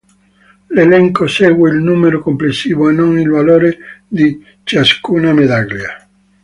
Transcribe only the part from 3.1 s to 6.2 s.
il valore di ciascuna medaglia.